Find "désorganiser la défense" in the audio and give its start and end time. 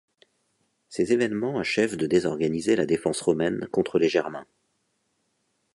2.07-3.21